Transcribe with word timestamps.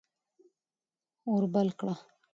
اور 1.29 1.41
بل 1.53 1.67
کړه. 1.79 1.93